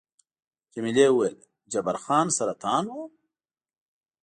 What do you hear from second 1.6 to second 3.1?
جبار خان سرطان وو؟